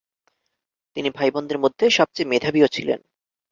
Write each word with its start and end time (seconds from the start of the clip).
তিনি 0.95 1.09
ভাইবোনদের 1.09 1.57
মধ্যে 1.59 1.85
সবচেয়ে 1.89 2.29
মেধাবীও 2.29 2.67
ছিলেন। 2.67 2.99